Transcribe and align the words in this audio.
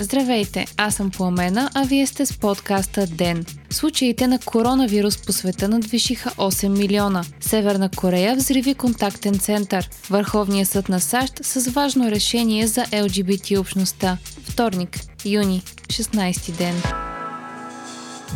Здравейте, 0.00 0.66
аз 0.76 0.94
съм 0.94 1.10
Пламена, 1.10 1.70
а 1.74 1.84
вие 1.84 2.06
сте 2.06 2.26
с 2.26 2.38
подкаста 2.38 3.06
ДЕН. 3.06 3.44
Случаите 3.70 4.26
на 4.26 4.38
коронавирус 4.38 5.26
по 5.26 5.32
света 5.32 5.68
надвишиха 5.68 6.30
8 6.30 6.68
милиона. 6.68 7.24
Северна 7.40 7.90
Корея 7.96 8.36
взриви 8.36 8.74
контактен 8.74 9.38
център. 9.38 9.90
Върховният 10.10 10.68
съд 10.68 10.88
на 10.88 11.00
САЩ 11.00 11.44
с 11.44 11.70
важно 11.70 12.10
решение 12.10 12.66
за 12.66 12.82
ЛГБТ 12.82 13.58
общността. 13.58 14.18
Вторник, 14.44 14.98
юни, 15.24 15.62
16 15.88 16.56
ден. 16.56 17.07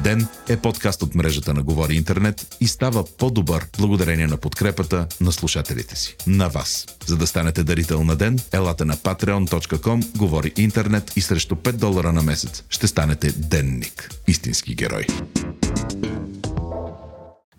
Ден 0.04 0.26
е 0.48 0.56
подкаст 0.56 1.02
от 1.02 1.14
мрежата 1.14 1.54
на 1.54 1.62
Говори 1.62 1.94
Интернет 1.94 2.56
и 2.60 2.66
става 2.66 3.04
по-добър 3.18 3.66
благодарение 3.78 4.26
на 4.26 4.36
подкрепата 4.36 5.06
на 5.20 5.32
слушателите 5.32 5.96
си. 5.96 6.16
На 6.26 6.48
вас. 6.48 6.86
За 7.06 7.16
да 7.16 7.26
станете 7.26 7.64
дарител 7.64 8.04
на 8.04 8.16
Ден, 8.16 8.38
елате 8.52 8.84
на 8.84 8.96
patreon.com, 8.96 10.18
Говори 10.18 10.52
Интернет 10.56 11.12
и 11.16 11.20
срещу 11.20 11.54
5 11.54 11.72
долара 11.72 12.12
на 12.12 12.22
месец 12.22 12.64
ще 12.68 12.86
станете 12.86 13.32
денник. 13.32 14.10
Истински 14.28 14.74
герой. 14.74 15.06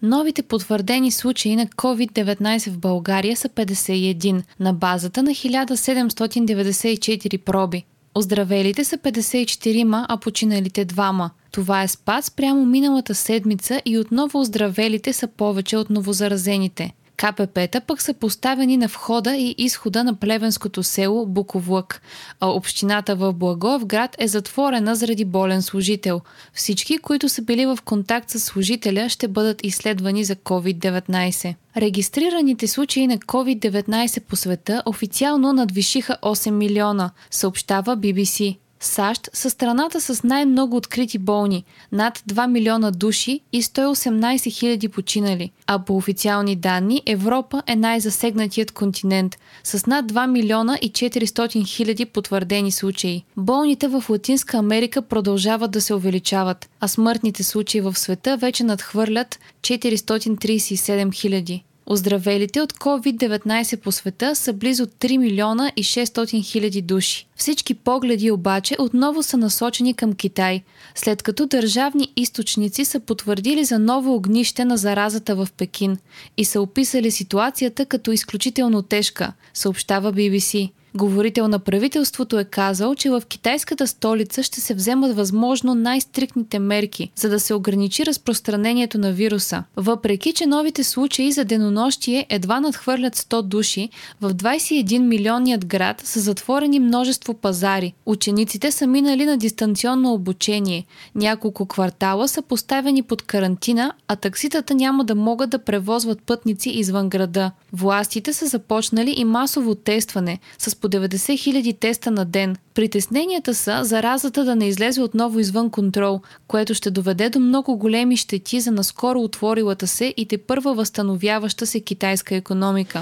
Новите 0.01 0.43
потвърдени 0.43 1.11
случаи 1.11 1.55
на 1.55 1.67
COVID-19 1.67 2.69
в 2.69 2.77
България 2.77 3.37
са 3.37 3.49
51 3.49 4.43
на 4.59 4.73
базата 4.73 5.23
на 5.23 5.31
1794 5.31 7.37
проби. 7.37 7.83
Оздравелите 8.15 8.83
са 8.83 8.97
54, 8.97 10.05
а 10.09 10.17
починалите 10.17 10.85
двама. 10.85 11.31
Това 11.53 11.83
е 11.83 11.87
спад 11.87 12.25
спрямо 12.25 12.65
миналата 12.65 13.15
седмица 13.15 13.81
и 13.85 13.97
отново 13.97 14.39
оздравелите 14.39 15.13
са 15.13 15.27
повече 15.27 15.77
от 15.77 15.89
новозаразените. 15.89 16.93
КПП-та 17.17 17.81
пък 17.81 18.01
са 18.01 18.13
поставени 18.13 18.77
на 18.77 18.87
входа 18.87 19.35
и 19.35 19.55
изхода 19.57 20.03
на 20.03 20.15
плевенското 20.15 20.83
село 20.83 21.25
Буковлък, 21.25 22.01
а 22.39 22.47
общината 22.47 23.15
в 23.15 23.33
Благоевград 23.33 24.15
е 24.19 24.27
затворена 24.27 24.95
заради 24.95 25.25
болен 25.25 25.61
служител. 25.61 26.21
Всички, 26.53 26.97
които 26.97 27.29
са 27.29 27.41
били 27.41 27.65
в 27.65 27.77
контакт 27.85 28.29
с 28.29 28.39
служителя, 28.39 29.09
ще 29.09 29.27
бъдат 29.27 29.65
изследвани 29.65 30.23
за 30.23 30.35
COVID-19. 30.35 31.55
Регистрираните 31.77 32.67
случаи 32.67 33.07
на 33.07 33.17
COVID-19 33.17 34.19
по 34.19 34.35
света 34.35 34.83
официално 34.85 35.53
надвишиха 35.53 36.17
8 36.21 36.49
милиона, 36.49 37.11
съобщава 37.31 37.97
BBC. 37.97 38.57
САЩ 38.85 39.29
са 39.33 39.49
страната 39.49 40.01
с 40.01 40.23
най-много 40.23 40.77
открити 40.77 41.17
болни– 41.17 41.63
над 41.91 42.17
2 42.29 42.47
милиона 42.47 42.91
души 42.91 43.39
и 43.53 43.63
118 43.63 44.51
хиляди 44.51 44.89
починали. 44.89 45.51
А 45.67 45.79
по 45.79 45.97
официални 45.97 46.55
данни 46.55 47.01
Европа 47.05 47.63
е 47.67 47.75
най-засегнатият 47.75 48.71
континент 48.71 49.37
с 49.63 49.85
над 49.85 50.11
2 50.11 50.27
милиона 50.27 50.77
и 50.81 50.91
400 50.91 51.67
хиляди 51.67 52.05
потвърдени 52.05 52.71
случаи. 52.71 53.23
Болните 53.37 53.87
в 53.87 54.03
Латинска 54.09 54.57
Америка 54.57 55.01
продължават 55.01 55.71
да 55.71 55.81
се 55.81 55.93
увеличават, 55.93 56.69
а 56.79 56.87
смъртните 56.87 57.43
случаи 57.43 57.81
в 57.81 57.95
света 57.99 58.37
вече 58.37 58.63
надхвърлят 58.63 59.39
437 59.61 61.13
хиляди. 61.13 61.63
Оздравелите 61.85 62.61
от 62.61 62.73
COVID-19 62.73 63.77
по 63.77 63.91
света 63.91 64.35
са 64.35 64.53
близо 64.53 64.85
3 64.85 65.17
милиона 65.17 65.71
и 65.75 65.83
600 65.83 66.43
хиляди 66.43 66.81
души. 66.81 67.27
Всички 67.35 67.73
погледи 67.73 68.31
обаче 68.31 68.75
отново 68.79 69.23
са 69.23 69.37
насочени 69.37 69.93
към 69.93 70.13
Китай, 70.13 70.63
след 70.95 71.23
като 71.23 71.45
държавни 71.45 72.11
източници 72.15 72.85
са 72.85 72.99
потвърдили 72.99 73.65
за 73.65 73.79
ново 73.79 74.15
огнище 74.15 74.65
на 74.65 74.77
заразата 74.77 75.35
в 75.35 75.47
Пекин 75.57 75.97
и 76.37 76.45
са 76.45 76.61
описали 76.61 77.11
ситуацията 77.11 77.85
като 77.85 78.11
изключително 78.11 78.81
тежка, 78.81 79.33
съобщава 79.53 80.13
BBC. 80.13 80.71
Говорител 80.95 81.47
на 81.47 81.59
правителството 81.59 82.39
е 82.39 82.43
казал, 82.43 82.95
че 82.95 83.09
в 83.09 83.21
китайската 83.27 83.87
столица 83.87 84.43
ще 84.43 84.61
се 84.61 84.73
вземат 84.73 85.15
възможно 85.15 85.75
най-стрикните 85.75 86.59
мерки, 86.59 87.11
за 87.15 87.29
да 87.29 87.39
се 87.39 87.53
ограничи 87.53 88.05
разпространението 88.05 88.97
на 88.97 89.11
вируса. 89.11 89.63
Въпреки, 89.77 90.33
че 90.33 90.45
новите 90.45 90.83
случаи 90.83 91.31
за 91.31 91.45
денонощие 91.45 92.25
едва 92.29 92.59
надхвърлят 92.59 93.15
100 93.15 93.41
души, 93.41 93.89
в 94.21 94.33
21 94.33 94.99
милионният 94.99 95.65
град 95.65 96.01
са 96.05 96.19
затворени 96.19 96.79
множество 96.79 97.33
пазари. 97.33 97.93
Учениците 98.05 98.71
са 98.71 98.87
минали 98.87 99.25
на 99.25 99.37
дистанционно 99.37 100.13
обучение. 100.13 100.85
Няколко 101.15 101.65
квартала 101.65 102.27
са 102.27 102.41
поставени 102.41 103.03
под 103.03 103.21
карантина, 103.21 103.93
а 104.07 104.15
такситата 104.15 104.75
няма 104.75 105.03
да 105.03 105.15
могат 105.15 105.49
да 105.49 105.59
превозват 105.59 106.23
пътници 106.23 106.69
извън 106.69 107.09
града. 107.09 107.51
Властите 107.73 108.33
са 108.33 108.45
започнали 108.45 109.13
и 109.17 109.25
масово 109.25 109.75
тестване 109.75 110.39
с 110.57 110.82
по 110.83 110.89
90 110.89 111.15
000 111.15 111.79
теста 111.79 112.11
на 112.11 112.25
ден. 112.25 112.55
Притесненията 112.73 113.55
са 113.55 113.79
заразата 113.83 114.45
да 114.45 114.55
не 114.55 114.67
излезе 114.67 115.01
отново 115.01 115.39
извън 115.39 115.69
контрол, 115.69 116.21
което 116.47 116.73
ще 116.73 116.91
доведе 116.91 117.29
до 117.29 117.39
много 117.39 117.77
големи 117.77 118.17
щети 118.17 118.59
за 118.59 118.71
наскоро 118.71 119.19
отворилата 119.19 119.87
се 119.87 120.13
и 120.17 120.25
те 120.27 120.37
първа 120.37 120.73
възстановяваща 120.73 121.65
се 121.65 121.79
китайска 121.79 122.35
економика. 122.35 123.01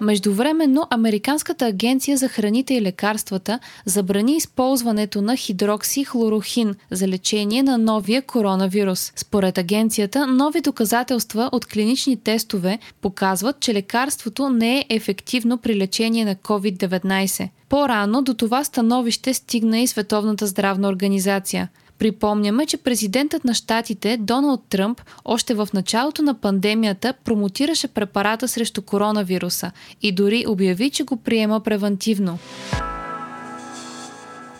Междувременно, 0.00 0.86
Американската 0.90 1.66
агенция 1.66 2.16
за 2.16 2.28
храните 2.28 2.74
и 2.74 2.82
лекарствата 2.82 3.58
забрани 3.84 4.36
използването 4.36 5.22
на 5.22 5.36
хидроксихлорохин 5.36 6.74
за 6.90 7.08
лечение 7.08 7.62
на 7.62 7.78
новия 7.78 8.22
коронавирус. 8.22 9.12
Според 9.16 9.58
агенцията, 9.58 10.26
нови 10.26 10.60
доказателства 10.60 11.50
от 11.52 11.66
клинични 11.66 12.16
тестове 12.16 12.78
показват, 13.00 13.60
че 13.60 13.74
лекарството 13.74 14.48
не 14.48 14.78
е 14.78 14.86
ефективно 14.88 15.58
при 15.58 15.76
лечение 15.76 16.24
на 16.24 16.34
COVID-19. 16.36 17.48
По-рано 17.68 18.22
до 18.22 18.34
това 18.34 18.64
становище 18.64 19.34
стигна 19.34 19.78
и 19.78 19.86
Световната 19.86 20.46
здравна 20.46 20.88
организация. 20.88 21.68
Припомняме, 22.00 22.66
че 22.66 22.76
президентът 22.76 23.44
на 23.44 23.54
щатите 23.54 24.16
Доналд 24.16 24.60
Тръмп 24.68 25.00
още 25.24 25.54
в 25.54 25.68
началото 25.74 26.22
на 26.22 26.34
пандемията 26.34 27.14
промотираше 27.24 27.88
препарата 27.88 28.48
срещу 28.48 28.82
коронавируса 28.82 29.72
и 30.02 30.12
дори 30.12 30.44
обяви, 30.48 30.90
че 30.90 31.04
го 31.04 31.16
приема 31.16 31.60
превентивно. 31.60 32.38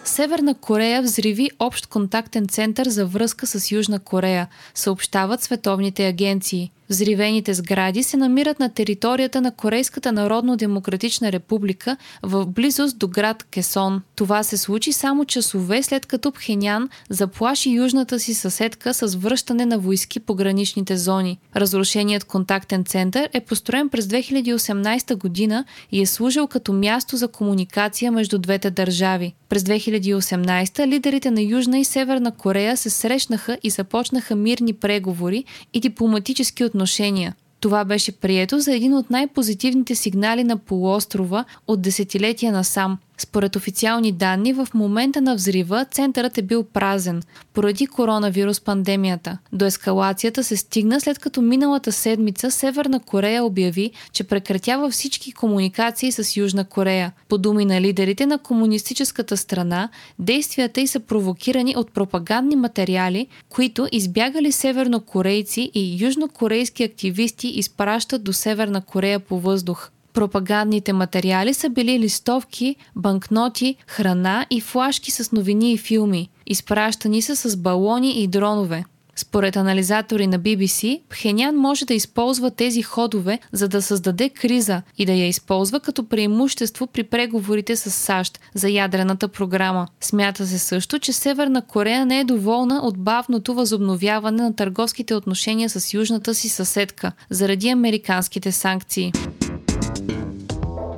Северна 0.04 0.54
Корея 0.54 1.02
взриви 1.02 1.50
общ 1.58 1.86
контактен 1.86 2.48
център 2.48 2.88
за 2.88 3.06
връзка 3.06 3.46
с 3.46 3.70
Южна 3.70 3.98
Корея, 3.98 4.48
съобщават 4.74 5.42
световните 5.42 6.06
агенции. 6.06 6.72
Взривените 6.90 7.54
сгради 7.54 8.02
се 8.02 8.16
намират 8.16 8.60
на 8.60 8.68
територията 8.68 9.40
на 9.40 9.50
Корейската 9.50 10.12
народно-демократична 10.12 11.32
република 11.32 11.96
в 12.22 12.46
близост 12.46 12.98
до 12.98 13.08
град 13.08 13.42
Кесон. 13.50 14.02
Това 14.16 14.42
се 14.42 14.56
случи 14.56 14.92
само 14.92 15.24
часове 15.24 15.82
след 15.82 16.06
като 16.06 16.32
Пхенян 16.32 16.88
заплаши 17.10 17.70
южната 17.70 18.20
си 18.20 18.34
съседка 18.34 18.94
с 18.94 19.14
връщане 19.14 19.66
на 19.66 19.78
войски 19.78 20.20
по 20.20 20.34
граничните 20.34 20.96
зони. 20.96 21.38
Разрушеният 21.56 22.24
контактен 22.24 22.84
център 22.84 23.28
е 23.32 23.40
построен 23.40 23.88
през 23.88 24.06
2018 24.06 25.16
година 25.16 25.64
и 25.92 26.00
е 26.00 26.06
служил 26.06 26.46
като 26.46 26.72
място 26.72 27.16
за 27.16 27.28
комуникация 27.28 28.12
между 28.12 28.38
двете 28.38 28.70
държави. 28.70 29.34
През 29.48 29.62
2018 29.62 30.86
лидерите 30.86 31.30
на 31.30 31.42
Южна 31.42 31.78
и 31.78 31.84
Северна 31.84 32.32
Корея 32.32 32.76
се 32.76 32.90
срещнаха 32.90 33.58
и 33.62 33.70
започнаха 33.70 34.36
мирни 34.36 34.72
преговори 34.72 35.44
и 35.74 35.80
дипломатически 35.80 36.64
отношения 36.64 36.79
отношения. 36.80 37.34
Това 37.60 37.84
беше 37.84 38.12
прието 38.12 38.60
за 38.60 38.74
един 38.74 38.94
от 38.94 39.10
най-позитивните 39.10 39.94
сигнали 39.94 40.44
на 40.44 40.56
полуострова 40.56 41.44
от 41.66 41.82
десетилетия 41.82 42.52
насам– 42.52 42.98
според 43.20 43.56
официални 43.56 44.12
данни, 44.12 44.52
в 44.52 44.68
момента 44.74 45.20
на 45.20 45.34
взрива 45.34 45.86
центърът 45.90 46.38
е 46.38 46.42
бил 46.42 46.64
празен 46.64 47.22
поради 47.54 47.86
коронавирус 47.86 48.60
пандемията. 48.60 49.38
До 49.52 49.64
ескалацията 49.64 50.44
се 50.44 50.56
стигна 50.56 51.00
след 51.00 51.18
като 51.18 51.42
миналата 51.42 51.92
седмица 51.92 52.50
Северна 52.50 53.00
Корея 53.00 53.44
обяви, 53.44 53.90
че 54.12 54.24
прекратява 54.24 54.90
всички 54.90 55.32
комуникации 55.32 56.12
с 56.12 56.36
Южна 56.36 56.64
Корея. 56.64 57.12
По 57.28 57.38
думи 57.38 57.64
на 57.64 57.80
лидерите 57.80 58.26
на 58.26 58.38
комунистическата 58.38 59.36
страна, 59.36 59.88
действията 60.18 60.80
й 60.80 60.86
са 60.86 61.00
провокирани 61.00 61.74
от 61.76 61.92
пропагандни 61.92 62.56
материали, 62.56 63.26
които 63.48 63.88
избягали 63.92 64.52
севернокорейци 64.52 65.70
и 65.74 66.04
южнокорейски 66.04 66.84
активисти 66.84 67.48
изпращат 67.48 68.24
до 68.24 68.32
Северна 68.32 68.80
Корея 68.80 69.20
по 69.20 69.40
въздух. 69.40 69.90
Пропагандните 70.12 70.92
материали 70.92 71.54
са 71.54 71.70
били 71.70 71.98
листовки, 71.98 72.76
банкноти, 72.96 73.76
храна 73.86 74.46
и 74.50 74.60
флашки 74.60 75.10
с 75.10 75.32
новини 75.32 75.72
и 75.72 75.78
филми. 75.78 76.28
Изпращани 76.46 77.22
са 77.22 77.36
с 77.36 77.56
балони 77.56 78.22
и 78.22 78.26
дронове. 78.26 78.84
Според 79.20 79.56
анализатори 79.56 80.26
на 80.26 80.38
BBC, 80.38 81.00
Пхенян 81.08 81.56
може 81.56 81.84
да 81.84 81.94
използва 81.94 82.50
тези 82.50 82.82
ходове, 82.82 83.38
за 83.52 83.68
да 83.68 83.82
създаде 83.82 84.28
криза 84.28 84.82
и 84.98 85.06
да 85.06 85.12
я 85.12 85.28
използва 85.28 85.80
като 85.80 86.08
преимущество 86.08 86.86
при 86.86 87.02
преговорите 87.02 87.76
с 87.76 87.90
САЩ 87.90 88.40
за 88.54 88.68
ядрената 88.68 89.28
програма. 89.28 89.88
Смята 90.00 90.46
се 90.46 90.58
също, 90.58 90.98
че 90.98 91.12
Северна 91.12 91.62
Корея 91.62 92.06
не 92.06 92.20
е 92.20 92.24
доволна 92.24 92.80
от 92.82 92.98
бавното 92.98 93.54
възобновяване 93.54 94.42
на 94.42 94.56
търговските 94.56 95.14
отношения 95.14 95.70
с 95.70 95.94
южната 95.94 96.34
си 96.34 96.48
съседка 96.48 97.12
заради 97.30 97.68
американските 97.68 98.52
санкции. 98.52 99.12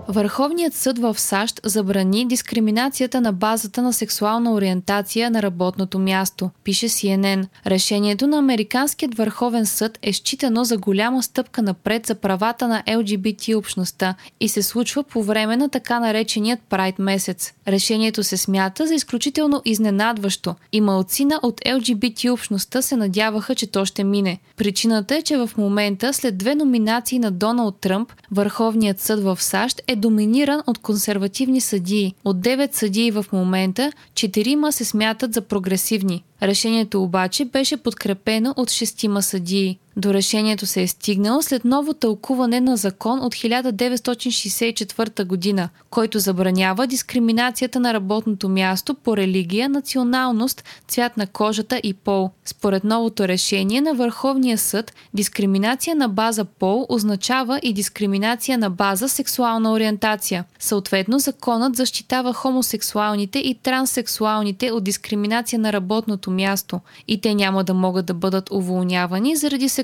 Върховният 0.08 0.74
съд 0.74 0.98
в 0.98 1.18
САЩ 1.18 1.60
забрани 1.64 2.28
дискриминацията 2.28 3.20
на 3.20 3.32
базата 3.32 3.82
на 3.82 3.92
сексуална 3.92 4.52
ориентация 4.52 5.30
на 5.30 5.42
работното 5.42 5.98
място, 5.98 6.50
пише 6.64 6.88
CNN. 6.88 7.46
Решението 7.66 8.26
на 8.26 8.38
Американският 8.38 9.14
върховен 9.14 9.66
съд 9.66 9.98
е 10.02 10.12
считано 10.12 10.64
за 10.64 10.78
голяма 10.78 11.22
стъпка 11.22 11.62
напред 11.62 12.06
за 12.06 12.14
правата 12.14 12.68
на 12.68 12.82
ЛГБТ 12.96 13.48
общността 13.56 14.14
и 14.40 14.48
се 14.48 14.62
случва 14.62 15.02
по 15.02 15.22
време 15.22 15.56
на 15.56 15.68
така 15.68 16.00
нареченият 16.00 16.60
Прайд 16.70 16.98
месец. 16.98 17.52
Решението 17.68 18.22
се 18.22 18.36
смята 18.36 18.86
за 18.86 18.94
изключително 18.94 19.62
изненадващо 19.64 20.54
и 20.72 20.80
малцина 20.80 21.40
от 21.42 21.60
ЛГБТ 21.74 22.24
общността 22.24 22.82
се 22.82 22.96
надяваха, 22.96 23.54
че 23.54 23.66
то 23.66 23.84
ще 23.84 24.04
мине. 24.04 24.38
Причината 24.56 25.16
е, 25.16 25.22
че 25.22 25.36
в 25.36 25.50
момента, 25.56 26.14
след 26.14 26.38
две 26.38 26.54
номинации 26.54 27.18
на 27.18 27.30
Доналд 27.30 27.76
Тръмп, 27.80 28.12
Върховният 28.34 29.00
съд 29.00 29.22
в 29.22 29.42
САЩ 29.42 29.82
е 29.86 29.91
доминиран 29.96 30.62
от 30.66 30.78
консервативни 30.78 31.60
съдии. 31.60 32.14
От 32.24 32.36
9 32.36 32.74
съдии 32.74 33.10
в 33.10 33.26
момента, 33.32 33.92
4 34.14 34.70
се 34.70 34.84
смятат 34.84 35.34
за 35.34 35.40
прогресивни. 35.40 36.24
Решението 36.42 37.02
обаче 37.02 37.44
беше 37.44 37.76
подкрепено 37.76 38.54
от 38.56 38.70
шестима 38.70 39.22
съдии. 39.22 39.78
До 39.96 40.14
решението 40.14 40.66
се 40.66 40.82
е 40.82 40.88
стигнало 40.88 41.42
след 41.42 41.64
ново 41.64 41.94
тълкуване 41.94 42.60
на 42.60 42.76
закон 42.76 43.20
от 43.20 43.34
1964 43.34 45.24
година, 45.24 45.68
който 45.90 46.18
забранява 46.18 46.86
дискриминацията 46.86 47.80
на 47.80 47.94
работното 47.94 48.48
място 48.48 48.94
по 48.94 49.16
религия, 49.16 49.68
националност, 49.68 50.64
цвят 50.88 51.16
на 51.16 51.26
кожата 51.26 51.80
и 51.82 51.94
пол. 51.94 52.30
Според 52.44 52.84
новото 52.84 53.28
решение 53.28 53.80
на 53.80 53.94
Върховния 53.94 54.58
съд, 54.58 54.92
дискриминация 55.14 55.96
на 55.96 56.08
база 56.08 56.44
пол 56.44 56.86
означава 56.88 57.60
и 57.62 57.72
дискриминация 57.72 58.58
на 58.58 58.70
база 58.70 59.08
сексуална 59.08 59.72
ориентация. 59.72 60.44
Съответно, 60.58 61.18
законът 61.18 61.76
защитава 61.76 62.32
хомосексуалните 62.32 63.38
и 63.38 63.54
транссексуалните 63.62 64.70
от 64.70 64.84
дискриминация 64.84 65.58
на 65.58 65.72
работното 65.72 66.30
място 66.30 66.80
и 67.08 67.20
те 67.20 67.34
няма 67.34 67.64
да 67.64 67.74
могат 67.74 68.06
да 68.06 68.14
бъдат 68.14 68.50
уволнявани 68.50 69.36
заради 69.36 69.68
сексуалната 69.68 69.81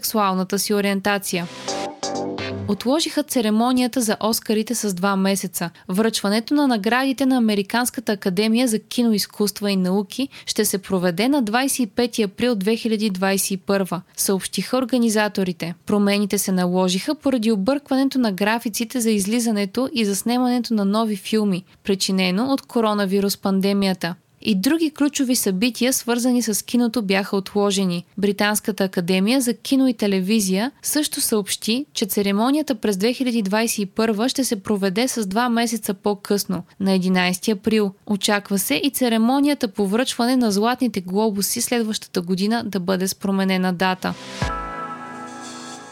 си 0.56 0.74
ориентация. 0.74 1.46
Отложиха 2.68 3.22
церемонията 3.22 4.00
за 4.00 4.16
Оскарите 4.20 4.74
с 4.74 4.94
два 4.94 5.16
месеца. 5.16 5.70
Връчването 5.88 6.54
на 6.54 6.66
наградите 6.66 7.26
на 7.26 7.36
Американската 7.36 8.12
академия 8.12 8.68
за 8.68 8.78
киноизкуства 8.78 9.70
и 9.70 9.76
науки 9.76 10.28
ще 10.46 10.64
се 10.64 10.78
проведе 10.78 11.28
на 11.28 11.42
25 11.42 12.24
април 12.24 12.56
2021, 12.56 14.00
съобщиха 14.16 14.76
организаторите. 14.76 15.74
Промените 15.86 16.38
се 16.38 16.52
наложиха 16.52 17.14
поради 17.14 17.52
объркването 17.52 18.18
на 18.18 18.32
графиците 18.32 19.00
за 19.00 19.10
излизането 19.10 19.88
и 19.92 20.04
заснемането 20.04 20.74
на 20.74 20.84
нови 20.84 21.16
филми, 21.16 21.64
причинено 21.84 22.52
от 22.52 22.62
коронавирус 22.62 23.36
пандемията. 23.36 24.14
И 24.42 24.54
други 24.54 24.90
ключови 24.90 25.36
събития, 25.36 25.92
свързани 25.92 26.42
с 26.42 26.64
киното, 26.64 27.02
бяха 27.02 27.36
отложени. 27.36 28.04
Британската 28.18 28.84
академия 28.84 29.40
за 29.40 29.54
кино 29.54 29.88
и 29.88 29.94
телевизия 29.94 30.70
също 30.82 31.20
съобщи, 31.20 31.86
че 31.94 32.06
церемонията 32.06 32.74
през 32.74 32.96
2021 32.96 34.28
ще 34.28 34.44
се 34.44 34.62
проведе 34.62 35.08
с 35.08 35.26
два 35.26 35.48
месеца 35.48 35.94
по-късно, 35.94 36.62
на 36.80 36.90
11 36.90 37.52
април. 37.52 37.94
Очаква 38.06 38.58
се 38.58 38.80
и 38.84 38.90
церемонията 38.90 39.68
по 39.68 39.86
връчване 39.86 40.36
на 40.36 40.52
златните 40.52 41.00
глобуси 41.00 41.60
следващата 41.60 42.20
година 42.20 42.62
да 42.66 42.80
бъде 42.80 43.08
с 43.08 43.14
променена 43.14 43.72
дата. 43.72 44.14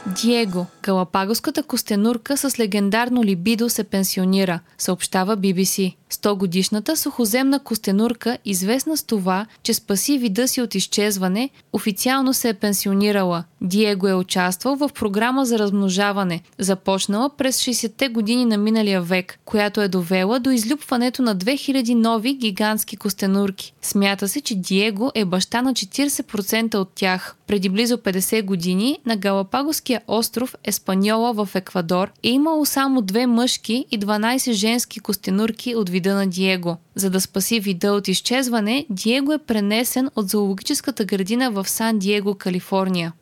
Диего, 0.06 0.67
галапагоската 0.82 1.62
костенурка 1.62 2.37
с 2.37 2.58
легендарно 2.58 3.25
либидо 3.25 3.69
се 3.70 3.85
пенсионира, 3.85 4.61
съобщава 4.79 5.37
BBC. 5.37 5.94
100 6.12 6.37
годишната 6.37 6.97
сухоземна 6.97 7.61
костенурка, 7.61 8.38
известна 8.44 8.97
с 8.97 9.03
това, 9.03 9.47
че 9.62 9.75
спаси 9.75 10.19
вида 10.19 10.49
си 10.49 10.62
от 10.62 10.75
изчезване, 10.75 11.50
официално 11.73 12.35
се 12.35 12.49
е 12.49 12.55
пенсионирала. 12.55 13.44
Диего 13.61 14.08
е 14.08 14.14
участвал 14.14 14.76
в 14.76 14.91
програма 14.94 15.44
за 15.47 15.58
размножаване, 15.58 16.43
започнала 16.58 17.31
през 17.37 17.62
60-те 17.62 18.08
години 18.08 18.44
на 18.44 18.56
миналия 18.56 19.03
век, 19.03 19.38
която 19.44 19.81
е 19.81 19.88
довела 19.88 20.38
до 20.38 20.50
излюпването 20.50 21.23
на 21.23 21.37
2000 21.37 21.94
нови 21.94 22.35
гигантски 22.35 22.97
костенурки. 22.97 23.75
Смята 23.82 24.29
се, 24.29 24.41
че 24.41 24.55
Диего 24.55 25.11
е 25.14 25.25
баща 25.25 25.62
на 25.62 25.73
40% 25.73 26.75
от 26.75 26.88
тях. 26.94 27.37
Преди 27.47 27.69
близо 27.69 27.97
50 27.97 28.44
години 28.44 28.99
на 29.06 29.17
Галапагоския 29.17 30.00
остров 30.09 30.55
Еспаньола 30.64 31.32
в 31.32 31.49
Еквадор 31.55 32.11
е 32.23 32.29
имало 32.29 32.67
само 32.67 33.02
две 33.02 33.26
мъжки 33.26 33.85
и 33.91 34.00
12 34.00 34.52
женски 34.52 35.00
костенурки 35.00 35.75
от 35.75 35.91
вида 35.91 36.14
на 36.14 36.26
Диего. 36.26 36.76
За 36.94 37.11
да 37.11 37.20
спаси 37.20 37.61
вида 37.61 37.93
от 37.93 38.09
изчезване, 38.09 38.87
Диего 38.91 39.32
е 39.32 39.38
пренесен 39.38 40.11
от 40.17 40.29
зоологическата 40.29 41.05
градина 41.05 41.50
в 41.50 41.69
Сан 41.69 41.99
Диего, 41.99 42.35
Калифорния. 42.35 43.12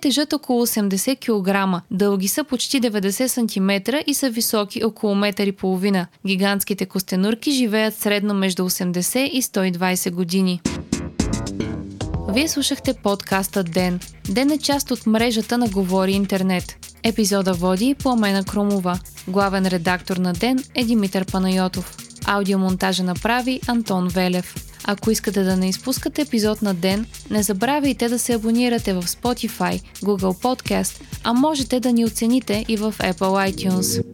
Тежат 0.00 0.32
около 0.32 0.66
80 0.66 1.18
кг, 1.20 1.82
дълги 1.90 2.28
са 2.28 2.44
почти 2.44 2.80
90 2.80 3.26
см 3.26 3.96
и 4.06 4.14
са 4.14 4.30
високи 4.30 4.84
около 4.84 5.14
метър 5.14 5.46
и 5.46 5.52
половина. 5.52 6.06
Гигантските 6.26 6.86
костенурки 6.86 7.50
живеят 7.50 7.94
средно 7.94 8.34
между 8.34 8.62
80 8.70 9.18
и 9.18 9.42
120 9.42 10.10
години. 10.10 10.60
Вие 12.28 12.48
слушахте 12.48 12.94
подкаста 13.02 13.64
Ден. 13.64 14.00
Ден 14.28 14.50
е 14.50 14.58
част 14.58 14.90
от 14.90 15.06
мрежата 15.06 15.58
на 15.58 15.68
Говори 15.68 16.12
Интернет. 16.12 16.76
Епизода 17.02 17.52
води 17.52 17.94
Пламена 17.94 18.44
Кромова. 18.44 18.98
Главен 19.28 19.66
редактор 19.66 20.16
на 20.16 20.32
Ден 20.32 20.64
е 20.74 20.84
Димитър 20.84 21.24
Панайотов. 21.32 21.96
Аудиомонтажа 22.26 23.02
направи 23.02 23.60
Антон 23.66 24.08
Велев. 24.08 24.73
Ако 24.84 25.10
искате 25.10 25.42
да 25.42 25.56
не 25.56 25.68
изпускате 25.68 26.22
епизод 26.22 26.62
на 26.62 26.74
ден, 26.74 27.06
не 27.30 27.42
забравяйте 27.42 28.08
да 28.08 28.18
се 28.18 28.32
абонирате 28.32 28.92
в 28.92 29.02
Spotify, 29.02 29.82
Google 30.02 30.42
Podcast, 30.42 31.00
а 31.24 31.32
можете 31.32 31.80
да 31.80 31.92
ни 31.92 32.04
оцените 32.04 32.64
и 32.68 32.76
в 32.76 32.94
Apple 32.98 33.52
iTunes. 33.52 34.04